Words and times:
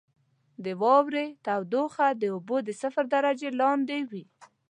•د 0.63 0.65
واورې 0.81 1.27
تودوخه 1.45 2.07
د 2.21 2.23
اوبو 2.33 2.57
د 2.67 2.69
صفر 2.81 3.03
درجې 3.15 3.49
لاندې 3.61 3.97
وي. 4.09 4.23